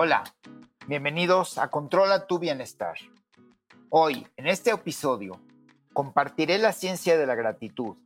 [0.00, 0.22] Hola,
[0.86, 2.96] bienvenidos a Controla tu Bienestar.
[3.88, 5.40] Hoy, en este episodio,
[5.92, 7.96] compartiré la ciencia de la gratitud,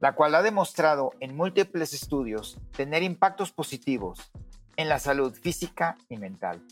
[0.00, 4.30] la cual ha demostrado en múltiples estudios tener impactos positivos
[4.76, 6.62] en la salud física y mental.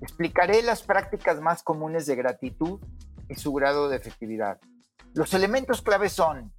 [0.00, 2.80] Explicaré las prácticas más comunes de gratitud
[3.28, 4.58] y su grado de efectividad.
[5.12, 6.50] Los elementos clave son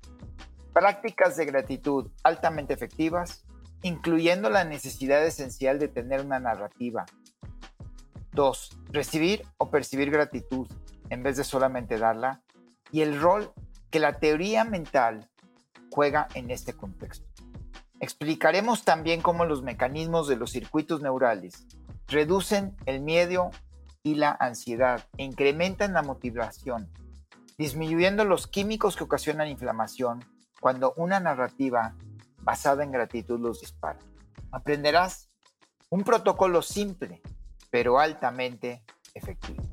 [0.71, 3.43] prácticas de gratitud altamente efectivas,
[3.83, 7.05] incluyendo la necesidad esencial de tener una narrativa.
[8.31, 8.77] 2.
[8.91, 10.67] Recibir o percibir gratitud
[11.09, 12.41] en vez de solamente darla.
[12.91, 13.53] Y el rol
[13.91, 15.29] que la teoría mental
[15.91, 17.27] juega en este contexto.
[17.99, 21.67] Explicaremos también cómo los mecanismos de los circuitos neurales
[22.07, 23.51] reducen el miedo
[24.01, 26.89] y la ansiedad e incrementan la motivación,
[27.57, 30.25] disminuyendo los químicos que ocasionan inflamación
[30.59, 31.95] cuando una narrativa
[32.43, 33.99] basada en gratitud los dispara.
[34.51, 35.29] Aprenderás
[35.89, 37.21] un protocolo simple,
[37.69, 39.63] pero altamente efectivo.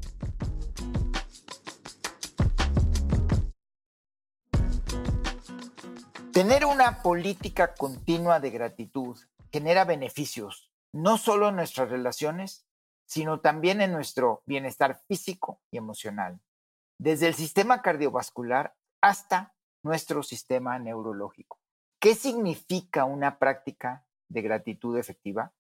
[6.33, 9.19] Tener una política continua de gratitud
[9.53, 12.67] genera beneficios, no solo en nuestras relaciones,
[13.05, 16.41] sino también en nuestro bienestar físico y emocional,
[16.99, 21.60] desde el sistema cardiovascular hasta nuestro sistema neurológico.
[22.01, 25.53] ¿Qué significa una práctica de gratitud efectiva?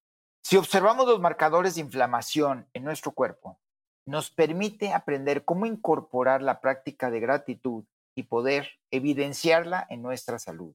[0.42, 3.60] Si observamos los marcadores de inflamación en nuestro cuerpo,
[4.06, 10.74] nos permite aprender cómo incorporar la práctica de gratitud y poder evidenciarla en nuestra salud.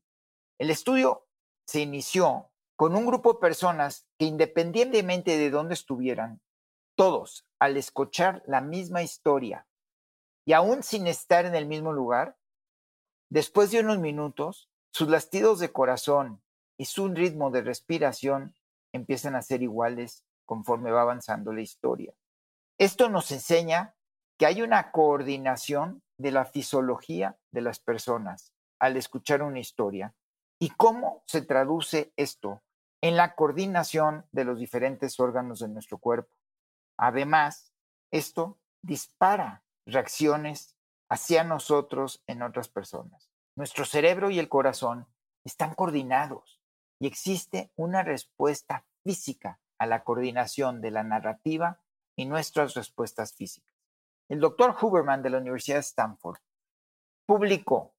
[0.60, 1.26] El estudio
[1.66, 6.42] se inició con un grupo de personas que independientemente de dónde estuvieran,
[6.96, 9.66] todos, al escuchar la misma historia
[10.46, 12.38] y aún sin estar en el mismo lugar,
[13.32, 16.42] después de unos minutos, sus latidos de corazón
[16.78, 18.56] y su ritmo de respiración
[18.94, 22.14] empiezan a ser iguales conforme va avanzando la historia.
[22.78, 23.94] Esto nos enseña
[24.40, 30.16] que hay una coordinación de la fisiología de las personas al escuchar una historia
[30.62, 32.64] y cómo se traduce esto
[33.02, 36.34] en la coordinación de los diferentes órganos de nuestro cuerpo.
[36.98, 37.74] Además,
[38.12, 40.78] esto dispara reacciones
[41.10, 43.35] hacia nosotros en otras personas.
[43.58, 45.08] Nuestro cerebro y el corazón
[45.46, 46.62] están coordinados
[47.00, 51.80] y existe una respuesta física a la coordinación de la narrativa
[52.18, 53.74] y nuestras respuestas físicas.
[54.28, 56.40] El doctor Huberman de la Universidad de Stanford
[57.26, 57.96] publicó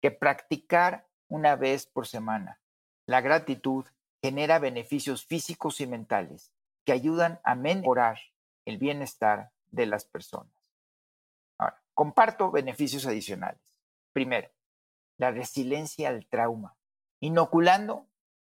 [0.00, 2.60] que practicar una vez por semana
[3.06, 3.86] la gratitud
[4.20, 6.52] genera beneficios físicos y mentales
[6.84, 8.18] que ayudan a mejorar
[8.64, 10.52] el bienestar de las personas.
[11.58, 13.60] Ahora, comparto beneficios adicionales.
[14.12, 14.50] Primero,
[15.22, 16.76] la resiliencia al trauma,
[17.20, 18.08] inoculando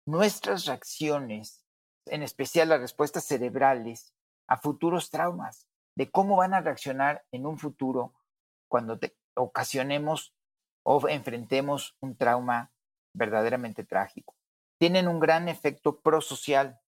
[0.05, 1.65] nuestras reacciones,
[2.07, 4.13] en especial las respuestas cerebrales,
[4.47, 8.13] a futuros traumas, de cómo van a reaccionar en un futuro
[8.67, 8.99] cuando
[9.35, 10.35] ocasionemos
[10.83, 12.73] o enfrentemos un trauma
[13.13, 14.35] verdaderamente trágico.
[14.77, 16.81] Tienen un gran efecto prosocial.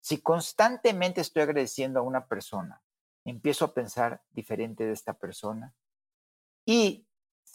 [0.00, 2.80] Si constantemente estoy agradeciendo a una persona,
[3.24, 5.74] empiezo a pensar diferente de esta persona
[6.64, 7.05] y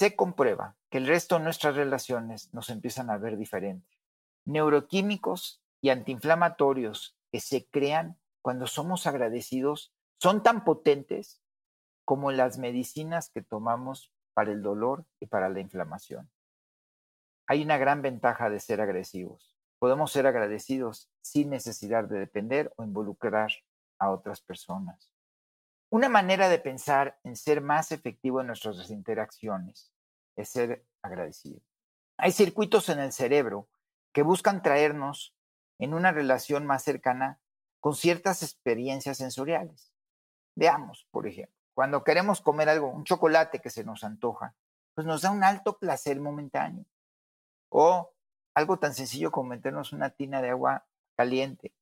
[0.02, 4.00] se comprueba que el resto de nuestras relaciones nos empiezan a ver diferente.
[4.46, 11.44] Neuroquímicos y antiinflamatorios que se crean cuando somos agradecidos son tan potentes
[12.04, 16.32] como las medicinas que tomamos para el dolor y para la inflamación.
[17.46, 19.56] Hay una gran ventaja de ser agresivos.
[19.78, 23.52] Podemos ser agradecidos sin necesidad de depender o involucrar
[24.00, 25.11] a otras personas.
[25.92, 29.92] Una manera de pensar en ser más efectivo en nuestras interacciones
[30.38, 31.60] es ser agradecido.
[32.18, 33.68] Hay circuitos en el cerebro
[34.14, 35.36] que buscan traernos
[35.80, 37.42] en una relación más cercana
[37.82, 39.92] con ciertas experiencias sensoriales.
[40.56, 44.56] Veamos, por ejemplo, cuando queremos comer algo, un chocolate que se nos antoja,
[44.94, 46.86] pues nos da un alto placer momentáneo.
[47.68, 48.14] O
[48.54, 50.86] algo tan sencillo como meternos una tina de agua
[51.18, 51.74] caliente.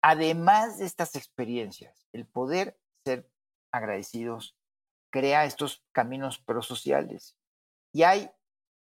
[0.00, 3.31] Además de estas experiencias, el poder ser
[3.72, 4.56] agradecidos,
[5.10, 7.36] crea estos caminos prosociales.
[7.92, 8.30] Y hay,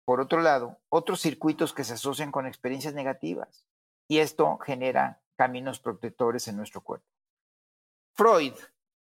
[0.05, 3.65] por otro lado, otros circuitos que se asocian con experiencias negativas.
[4.09, 7.07] Y esto genera caminos protectores en nuestro cuerpo.
[8.15, 8.55] Freud,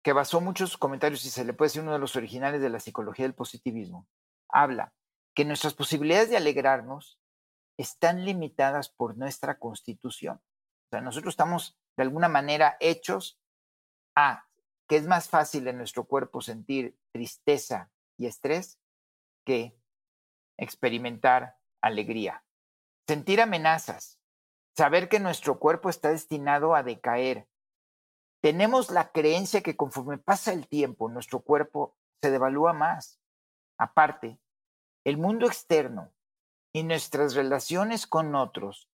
[0.03, 2.80] que basó muchos comentarios y se le puede decir uno de los originales de la
[2.80, 4.07] psicología del positivismo,
[4.50, 4.94] habla
[5.33, 7.19] que nuestras posibilidades de alegrarnos
[7.77, 10.38] están limitadas por nuestra constitución.
[10.38, 13.39] O sea, nosotros estamos de alguna manera hechos
[14.15, 14.46] a
[14.88, 18.80] que es más fácil en nuestro cuerpo sentir tristeza y estrés
[19.45, 19.78] que
[20.57, 22.44] experimentar alegría.
[23.07, 24.19] Sentir amenazas,
[24.75, 27.48] saber que nuestro cuerpo está destinado a decaer
[28.42, 33.19] tenemos la creencia que conforme pasa el tiempo, nuestro cuerpo se devalúa más.
[33.78, 34.40] Aparte,
[35.04, 36.13] el mundo externo
[36.74, 38.90] y nuestras relaciones con otros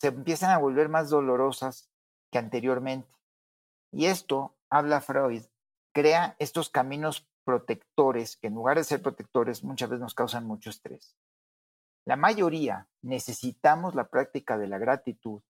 [0.00, 1.90] se empiezan a volver más dolorosas
[2.30, 3.12] que anteriormente.
[3.92, 5.44] Y esto, habla Freud,
[5.92, 10.70] crea estos caminos protectores que en lugar de ser protectores muchas veces nos causan mucho
[10.70, 11.16] estrés.
[12.04, 15.42] La mayoría necesitamos la práctica de la gratitud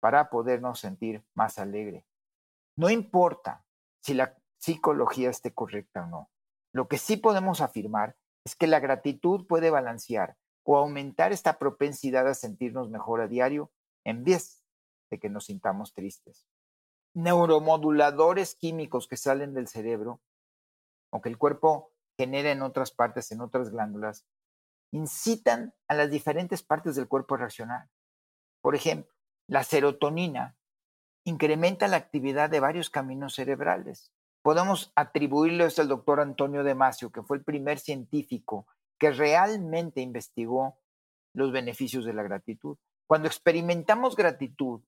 [0.00, 2.06] para podernos sentir más alegre.
[2.76, 3.64] No importa
[4.02, 6.30] si la psicología esté correcta o no.
[6.72, 12.26] Lo que sí podemos afirmar es que la gratitud puede balancear o aumentar esta propensidad
[12.26, 13.70] a sentirnos mejor a diario
[14.04, 14.62] en vez
[15.10, 16.46] de que nos sintamos tristes.
[17.14, 20.20] Neuromoduladores químicos que salen del cerebro
[21.10, 24.26] o que el cuerpo genera en otras partes, en otras glándulas,
[24.90, 27.88] incitan a las diferentes partes del cuerpo a reaccionar.
[28.60, 29.12] Por ejemplo,
[29.46, 30.56] la serotonina
[31.24, 34.12] incrementa la actividad de varios caminos cerebrales.
[34.42, 38.66] Podemos atribuirlo al doctor Antonio Demasio, que fue el primer científico
[38.98, 40.78] que realmente investigó
[41.32, 42.76] los beneficios de la gratitud.
[43.06, 44.80] Cuando experimentamos gratitud,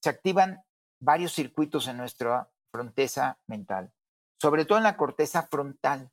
[0.00, 0.62] se activan
[1.02, 3.92] varios circuitos en nuestra fronteza mental,
[4.40, 6.10] sobre todo en la corteza frontal,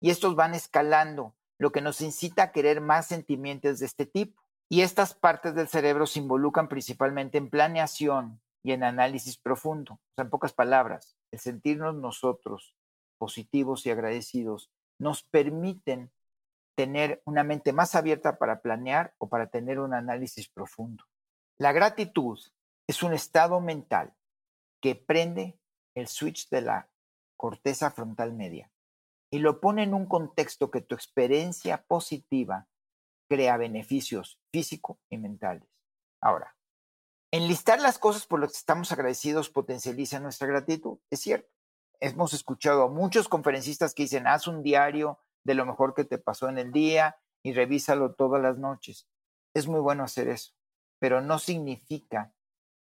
[0.00, 4.42] y estos van escalando, lo que nos incita a querer más sentimientos de este tipo.
[4.68, 9.94] Y estas partes del cerebro se involucran principalmente en planeación y en análisis profundo.
[9.94, 12.74] O sea, en pocas palabras, el sentirnos nosotros
[13.18, 16.10] positivos y agradecidos nos permiten
[16.74, 21.04] tener una mente más abierta para planear o para tener un análisis profundo.
[21.58, 22.40] La gratitud
[22.88, 24.14] es un estado mental
[24.82, 25.58] que prende
[25.94, 26.90] el switch de la
[27.36, 28.70] corteza frontal media
[29.30, 32.68] y lo pone en un contexto que tu experiencia positiva
[33.28, 35.66] crea beneficios físicos y mentales.
[36.20, 36.54] Ahora,
[37.32, 41.48] enlistar las cosas por las que estamos agradecidos potencializa nuestra gratitud, es cierto.
[42.00, 46.18] Hemos escuchado a muchos conferencistas que dicen, haz un diario de lo mejor que te
[46.18, 49.08] pasó en el día y revísalo todas las noches.
[49.54, 50.52] Es muy bueno hacer eso,
[50.98, 52.34] pero no significa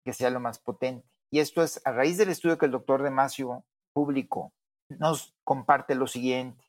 [0.04, 1.12] que sea lo más potente.
[1.32, 3.64] Y esto es a raíz del estudio que el doctor Demasio
[3.94, 4.52] publicó,
[4.90, 6.62] nos comparte lo siguiente.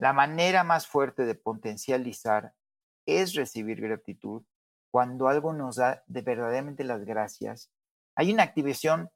[0.00, 2.54] La manera más fuerte de potencializar
[3.06, 4.42] es recibir gratitud.
[4.90, 7.70] Cuando algo nos da de verdaderamente las gracias,
[8.16, 9.10] hay una activación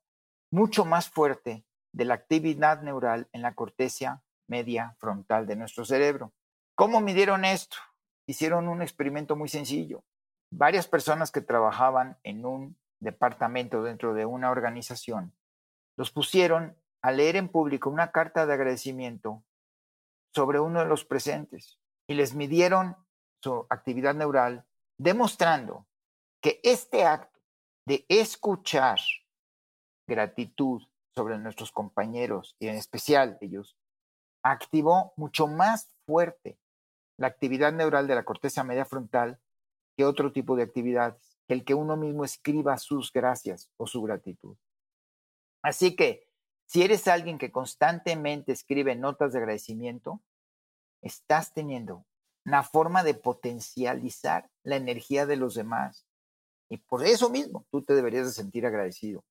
[0.50, 6.34] mucho más fuerte de la actividad neural en la corteza media frontal de nuestro cerebro.
[6.74, 7.78] ¿Cómo midieron esto?
[8.26, 10.04] Hicieron un experimento muy sencillo.
[10.50, 15.34] Varias personas que trabajaban en un departamento dentro de una organización
[15.96, 19.42] los pusieron a leer en público una carta de agradecimiento
[20.34, 22.96] sobre uno de los presentes y les midieron
[23.42, 24.64] su actividad neural,
[24.98, 25.86] demostrando
[26.40, 27.40] que este acto
[27.86, 28.98] de escuchar
[30.06, 30.82] gratitud
[31.14, 33.76] sobre nuestros compañeros y en especial ellos
[34.42, 36.58] activó mucho más fuerte
[37.18, 39.38] la actividad neural de la corteza media frontal
[39.96, 44.56] que otro tipo de actividades, el que uno mismo escriba sus gracias o su gratitud.
[45.62, 46.28] Así que
[46.66, 50.22] si eres alguien que constantemente escribe notas de agradecimiento,
[51.02, 52.06] estás teniendo
[52.44, 56.06] una forma de potencializar la energía de los demás.
[56.68, 59.24] Y por eso mismo tú te deberías de sentir agradecido.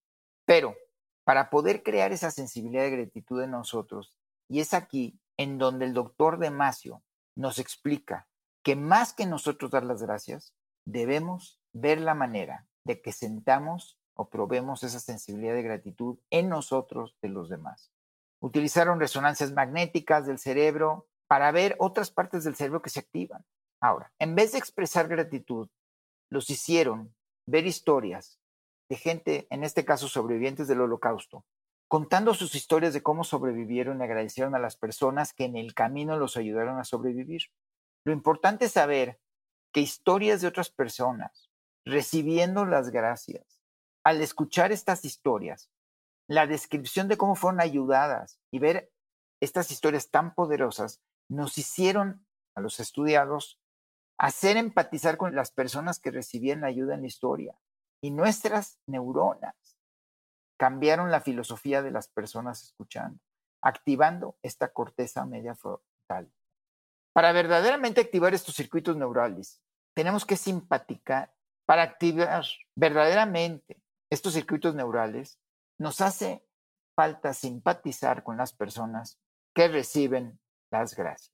[0.45, 0.75] Pero
[1.23, 4.13] para poder crear esa sensibilidad de gratitud en nosotros,
[4.47, 7.03] y es aquí en donde el doctor Demasio
[7.35, 8.27] nos explica
[8.63, 10.53] que más que nosotros dar las gracias,
[10.85, 17.17] debemos ver la manera de que sentamos o probemos esa sensibilidad de gratitud en nosotros
[17.21, 17.91] de los demás.
[18.39, 23.45] Utilizaron resonancias magnéticas del cerebro para ver otras partes del cerebro que se activan.
[23.79, 25.69] Ahora, en vez de expresar gratitud,
[26.29, 27.13] los hicieron
[27.45, 28.39] ver historias
[28.89, 31.45] de gente, en este caso sobrevivientes del holocausto,
[31.87, 36.17] contando sus historias de cómo sobrevivieron y agradecieron a las personas que en el camino
[36.17, 37.43] los ayudaron a sobrevivir.
[38.05, 39.19] Lo importante es saber
[39.73, 41.50] que historias de otras personas,
[41.85, 43.61] recibiendo las gracias,
[44.03, 45.69] al escuchar estas historias,
[46.27, 48.91] la descripción de cómo fueron ayudadas y ver
[49.41, 53.59] estas historias tan poderosas, nos hicieron a los estudiados
[54.17, 57.57] hacer empatizar con las personas que recibían ayuda en la historia
[58.01, 59.55] y nuestras neuronas
[60.57, 63.19] cambiaron la filosofía de las personas escuchando,
[63.63, 66.31] activando esta corteza media frontal.
[67.13, 69.59] Para verdaderamente activar estos circuitos neurales,
[69.95, 71.33] tenemos que simpaticar.
[71.71, 72.43] Para activar
[72.75, 75.39] verdaderamente estos circuitos neurales,
[75.79, 76.45] nos hace
[76.97, 79.17] falta simpatizar con las personas
[79.55, 80.37] que reciben
[80.69, 81.31] las gracias.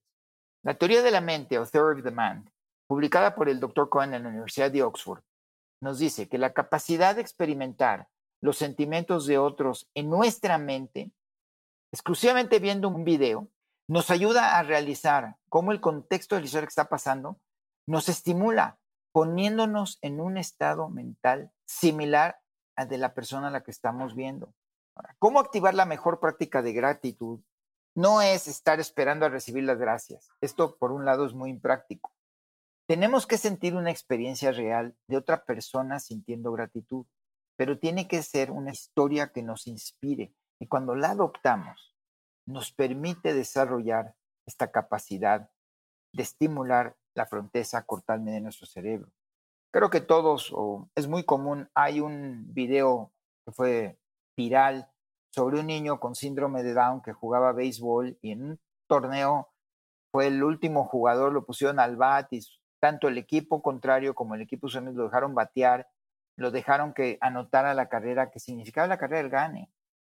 [0.63, 2.51] La teoría de la mente o Theory of the Mind,
[2.88, 3.89] publicada por el Dr.
[3.89, 5.24] Cohen en la Universidad de Oxford,
[5.82, 8.08] nos dice que la capacidad de experimentar
[8.39, 11.12] los sentimientos de otros en nuestra mente,
[11.91, 13.50] exclusivamente viendo un video,
[13.89, 17.39] nos ayuda a realizar cómo el contexto de la historia que está pasando
[17.88, 18.77] nos estimula,
[19.18, 22.40] poniéndonos en un estado mental similar
[22.76, 24.54] al de la persona a la que estamos viendo.
[25.18, 27.40] ¿Cómo activar la mejor práctica de gratitud?
[27.96, 30.30] No es estar esperando a recibir las gracias.
[30.40, 32.14] Esto, por un lado, es muy impráctico.
[32.88, 37.08] Tenemos que sentir una experiencia real de otra persona sintiendo gratitud,
[37.56, 41.96] pero tiene que ser una historia que nos inspire y cuando la adoptamos,
[42.46, 44.14] nos permite desarrollar
[44.46, 45.50] esta capacidad
[46.14, 49.10] de estimular la fronteza cortal de nuestro cerebro.
[49.72, 53.12] Creo que todos, o es muy común, hay un video
[53.44, 53.98] que fue
[54.38, 54.90] viral
[55.32, 59.50] sobre un niño con síndrome de Down que jugaba béisbol y en un torneo
[60.12, 62.40] fue el último jugador, lo pusieron al bat y
[62.80, 65.90] tanto el equipo contrario como el equipo sueño lo dejaron batear,
[66.38, 69.72] lo dejaron que anotara la carrera que significaba la carrera del gane.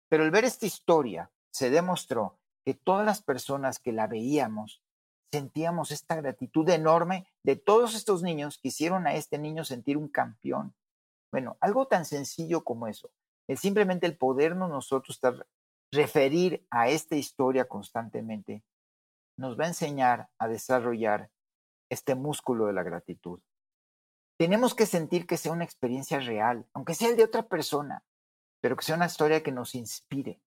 [0.10, 4.82] Pero al ver esta historia, se demostró que todas las personas que la veíamos
[5.32, 10.08] sentíamos esta gratitud enorme de todos estos niños que hicieron a este niño sentir un
[10.08, 10.76] campeón.
[11.32, 13.12] Bueno, algo tan sencillo como eso,
[13.48, 15.20] es simplemente el podernos nosotros
[15.92, 18.64] referir a esta historia constantemente,
[19.38, 21.30] nos va a enseñar a desarrollar
[21.90, 23.40] este músculo de la gratitud.
[24.38, 28.04] Tenemos que sentir que sea una experiencia real, aunque sea el de otra persona,
[28.62, 30.42] pero que sea una historia que nos inspire.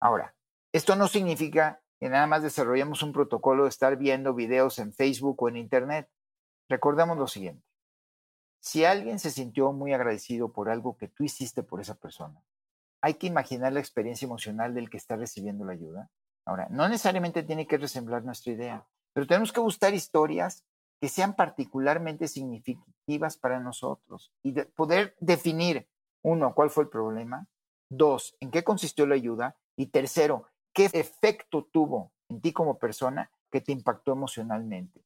[0.00, 0.34] Ahora,
[0.72, 5.42] esto no significa que nada más desarrollamos un protocolo de estar viendo videos en Facebook
[5.42, 6.08] o en Internet.
[6.68, 7.64] Recordemos lo siguiente.
[8.60, 12.42] Si alguien se sintió muy agradecido por algo que tú hiciste por esa persona,
[13.00, 16.10] hay que imaginar la experiencia emocional del que está recibiendo la ayuda.
[16.44, 20.64] Ahora, no necesariamente tiene que resemblar nuestra idea, pero tenemos que buscar historias
[21.00, 25.88] que sean particularmente significativas para nosotros y poder definir,
[26.22, 27.46] uno, cuál fue el problema,
[27.88, 33.30] dos, en qué consistió la ayuda y tercero, qué efecto tuvo en ti como persona
[33.50, 35.02] que te impactó emocionalmente.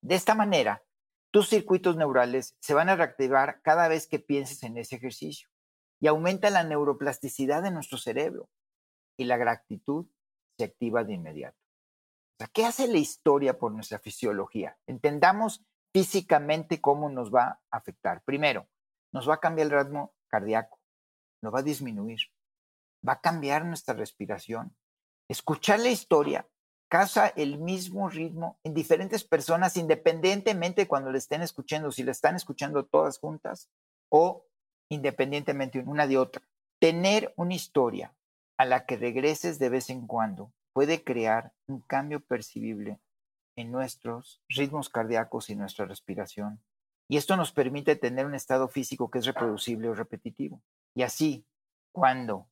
[0.00, 0.82] De esta manera,
[1.30, 5.50] tus circuitos neurales se van a reactivar cada vez que pienses en ese ejercicio
[6.00, 8.48] y aumenta la neuroplasticidad de nuestro cerebro
[9.18, 10.06] y la gratitud
[10.56, 11.58] se activa de inmediato.
[12.52, 14.76] ¿qué hace la historia por nuestra fisiología?
[14.86, 18.22] Entendamos físicamente cómo nos va a afectar.
[18.24, 18.66] Primero,
[19.12, 20.80] nos va a cambiar el ritmo cardíaco,
[21.40, 22.18] lo va a disminuir,
[23.06, 24.74] va a cambiar nuestra respiración,
[25.32, 26.46] Escuchar la historia
[26.90, 32.36] causa el mismo ritmo en diferentes personas, independientemente cuando le estén escuchando, si le están
[32.36, 33.70] escuchando todas juntas
[34.10, 34.44] o
[34.90, 36.42] independientemente una de otra.
[36.78, 38.14] Tener una historia
[38.58, 43.00] a la que regreses de vez en cuando puede crear un cambio percibible
[43.56, 46.60] en nuestros ritmos cardíacos y nuestra respiración.
[47.08, 50.60] Y esto nos permite tener un estado físico que es reproducible o repetitivo.
[50.94, 51.46] Y así,
[51.90, 52.48] cuando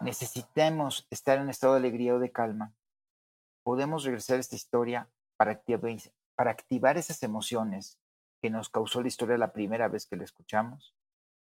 [0.00, 2.74] necesitemos estar en estado de alegría o de calma,
[3.62, 5.92] podemos regresar a esta historia para activar,
[6.34, 7.98] para activar esas emociones
[8.40, 10.94] que nos causó la historia la primera vez que la escuchamos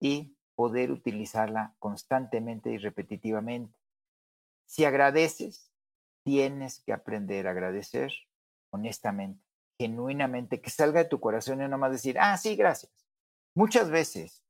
[0.00, 3.76] y poder utilizarla constantemente y repetitivamente.
[4.66, 5.70] Si agradeces,
[6.24, 8.12] tienes que aprender a agradecer
[8.70, 9.44] honestamente,
[9.78, 12.92] genuinamente, que salga de tu corazón y no más decir, ah, sí, gracias.
[13.54, 14.42] Muchas veces,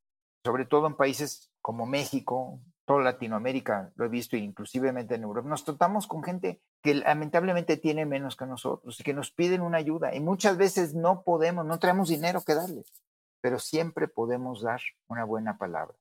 [0.43, 5.65] sobre todo en países como México, toda Latinoamérica, lo he visto, inclusivemente en Europa, nos
[5.65, 10.13] tratamos con gente que lamentablemente tiene menos que nosotros y que nos piden una ayuda.
[10.15, 12.93] Y muchas veces no podemos, no traemos dinero que darles,
[13.41, 15.95] pero siempre podemos dar una buena palabra.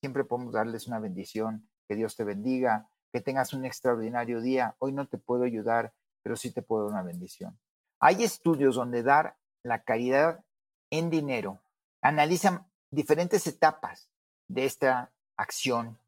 [0.00, 4.74] Siempre podemos darles una bendición, que Dios te bendiga, que tengas un extraordinario día.
[4.78, 7.58] Hoy no te puedo ayudar, pero sí te puedo dar una bendición.
[8.00, 10.44] Hay estudios donde dar la caridad
[10.90, 11.60] en dinero
[12.02, 14.10] analizan diferentes etapas
[14.48, 15.98] de esta acción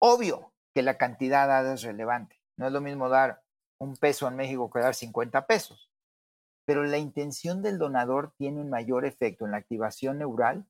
[0.00, 2.40] Obvio que la cantidad dada es relevante.
[2.56, 3.42] No es lo mismo dar
[3.78, 5.90] un peso en México que dar 50 pesos.
[6.66, 10.66] Pero la intención del donador tiene un mayor efecto en la activación neural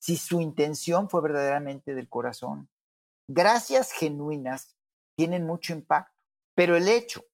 [0.00, 2.68] si su intención fue verdaderamente del corazón.
[3.26, 4.76] Gracias genuinas
[5.16, 6.12] tienen mucho impacto,
[6.54, 7.24] pero el hecho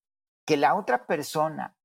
[0.46, 1.76] que la otra persona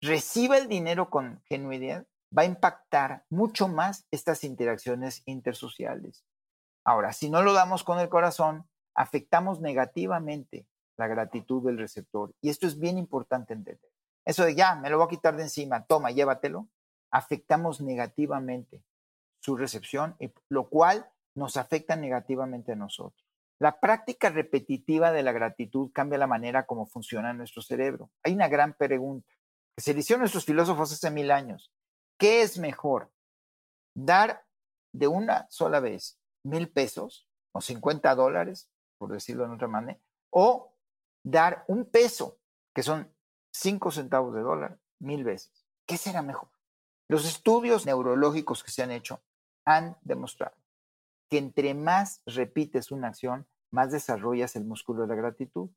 [0.00, 2.06] reciba el dinero con genuidad
[2.36, 6.24] va a impactar mucho más estas interacciones intersociales.
[6.84, 12.34] Ahora, si no lo damos con el corazón, afectamos negativamente la gratitud del receptor.
[12.40, 13.90] Y esto es bien importante entender.
[14.24, 16.68] Eso de ya, me lo voy a quitar de encima, toma, llévatelo,
[17.10, 18.82] afectamos negativamente
[19.40, 20.16] su recepción,
[20.48, 23.26] lo cual nos afecta negativamente a nosotros.
[23.58, 28.10] La práctica repetitiva de la gratitud cambia la manera como funciona nuestro cerebro.
[28.22, 29.28] Hay una gran pregunta
[29.76, 31.72] que se le hicieron nuestros filósofos hace mil años.
[32.18, 33.10] ¿Qué es mejor?
[33.94, 34.44] ¿Dar
[34.92, 38.68] de una sola vez mil pesos o 50 dólares,
[39.02, 39.98] por decirlo de otra manera,
[40.30, 40.76] o
[41.24, 42.38] dar un peso,
[42.72, 43.12] que son
[43.50, 45.66] 5 centavos de dólar, mil veces.
[45.88, 46.50] ¿Qué será mejor?
[47.08, 49.20] Los estudios neurológicos que se han hecho
[49.64, 50.54] han demostrado
[51.28, 55.70] que entre más repites una acción, más desarrollas el músculo de la gratitud.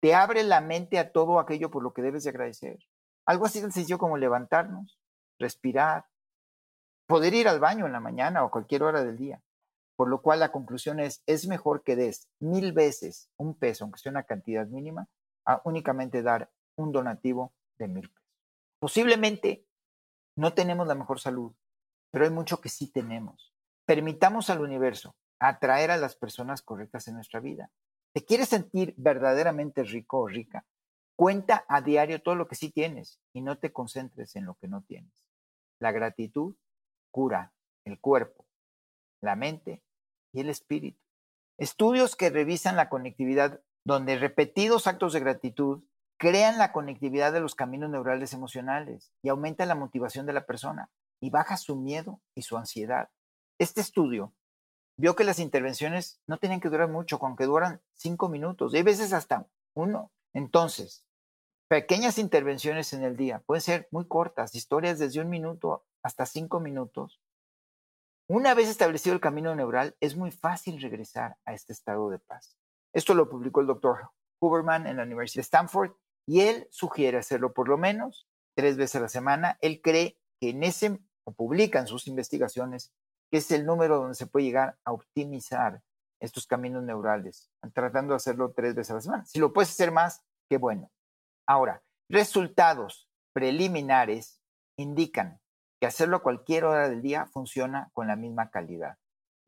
[0.00, 2.80] Te abre la mente a todo aquello por lo que debes de agradecer.
[3.26, 4.98] Algo así tan sencillo como levantarnos,
[5.38, 6.06] respirar,
[7.06, 9.40] poder ir al baño en la mañana o cualquier hora del día.
[9.96, 13.98] Por lo cual la conclusión es, es mejor que des mil veces un peso, aunque
[13.98, 15.08] sea una cantidad mínima,
[15.46, 18.26] a únicamente dar un donativo de mil pesos.
[18.78, 19.64] Posiblemente
[20.36, 21.54] no tenemos la mejor salud,
[22.10, 23.54] pero hay mucho que sí tenemos.
[23.86, 27.70] Permitamos al universo atraer a las personas correctas en nuestra vida.
[28.12, 30.66] ¿Te quieres sentir verdaderamente rico o rica?
[31.16, 34.68] Cuenta a diario todo lo que sí tienes y no te concentres en lo que
[34.68, 35.24] no tienes.
[35.78, 36.54] La gratitud
[37.10, 38.46] cura el cuerpo,
[39.22, 39.82] la mente
[40.40, 41.00] el espíritu.
[41.58, 45.84] Estudios que revisan la conectividad, donde repetidos actos de gratitud
[46.18, 50.90] crean la conectividad de los caminos neurales emocionales y aumenta la motivación de la persona
[51.20, 53.10] y baja su miedo y su ansiedad.
[53.58, 54.34] Este estudio
[54.98, 58.78] vio que las intervenciones no tienen que durar mucho, con que duran cinco minutos, y
[58.78, 60.10] hay veces hasta uno.
[60.32, 61.04] Entonces,
[61.68, 66.60] pequeñas intervenciones en el día pueden ser muy cortas, historias desde un minuto hasta cinco
[66.60, 67.20] minutos.
[68.28, 72.58] Una vez establecido el camino neural, es muy fácil regresar a este estado de paz.
[72.92, 75.92] Esto lo publicó el doctor Huberman en la Universidad de Stanford
[76.26, 79.58] y él sugiere hacerlo por lo menos tres veces a la semana.
[79.60, 82.92] Él cree que en ese, o publica en sus investigaciones,
[83.30, 85.82] que es el número donde se puede llegar a optimizar
[86.20, 89.24] estos caminos neurales, tratando de hacerlo tres veces a la semana.
[89.24, 90.90] Si lo puedes hacer más, qué bueno.
[91.46, 94.40] Ahora, resultados preliminares
[94.76, 95.40] indican
[95.86, 98.98] hacerlo a cualquier hora del día funciona con la misma calidad.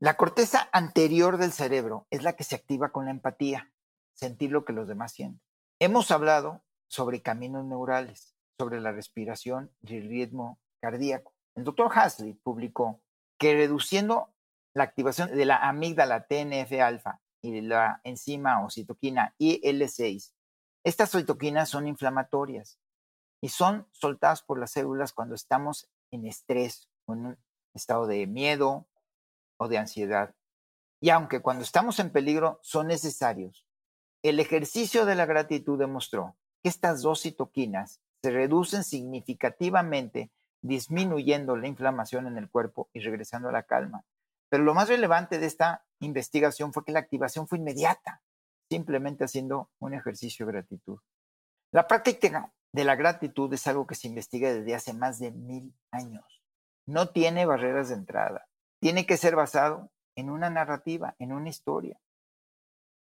[0.01, 3.72] La corteza anterior del cerebro es la que se activa con la empatía,
[4.14, 5.40] sentir lo que los demás sienten.
[5.81, 11.35] Hemos hablado sobre caminos neurales, sobre la respiración y el ritmo cardíaco.
[11.55, 13.01] El doctor Hasley publicó
[13.38, 14.33] que reduciendo
[14.74, 20.33] la activación de la amígdala TNF-alfa y de la enzima o citoquina IL6,
[20.85, 22.79] estas citoquinas son inflamatorias
[23.42, 27.38] y son soltadas por las células cuando estamos en estrés en un
[27.75, 28.87] estado de miedo
[29.59, 30.35] o de ansiedad.
[31.01, 33.66] Y aunque cuando estamos en peligro son necesarios,
[34.23, 41.68] el ejercicio de la gratitud demostró que estas dos citoquinas se reducen significativamente, disminuyendo la
[41.68, 44.05] inflamación en el cuerpo y regresando a la calma.
[44.49, 48.23] Pero lo más relevante de esta investigación fue que la activación fue inmediata,
[48.68, 50.99] simplemente haciendo un ejercicio de gratitud.
[51.71, 55.74] La práctica de la gratitud es algo que se investiga desde hace más de mil
[55.90, 56.42] años.
[56.87, 58.48] No tiene barreras de entrada.
[58.81, 62.00] Tiene que ser basado en una narrativa, en una historia.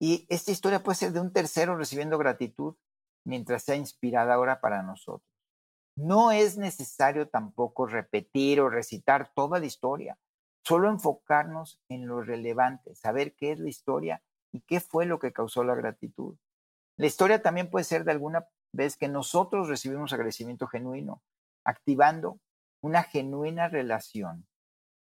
[0.00, 2.76] Y esta historia puede ser de un tercero recibiendo gratitud
[3.24, 5.28] mientras sea inspirada ahora para nosotros.
[5.96, 10.16] No es necesario tampoco repetir o recitar toda la historia,
[10.64, 15.32] solo enfocarnos en lo relevante, saber qué es la historia y qué fue lo que
[15.32, 16.36] causó la gratitud.
[16.96, 21.22] La historia también puede ser de alguna vez que nosotros recibimos agradecimiento genuino,
[21.64, 22.40] activando
[22.80, 24.46] una genuina relación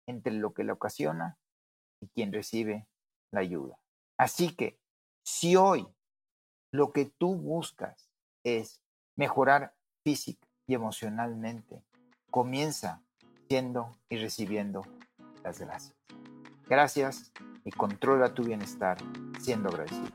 [0.06, 1.38] entre lo que la ocasiona
[2.00, 2.86] y quien recibe
[3.32, 3.78] la ayuda.
[4.18, 4.78] Así que
[5.24, 5.86] si hoy
[6.72, 8.10] lo que tú buscas
[8.44, 8.82] es
[9.16, 11.82] mejorar física y emocionalmente,
[12.30, 13.02] comienza
[13.48, 14.82] siendo y recibiendo
[15.42, 15.96] las gracias.
[16.66, 17.32] Gracias
[17.64, 18.98] y controla tu bienestar
[19.40, 20.10] siendo agradecido.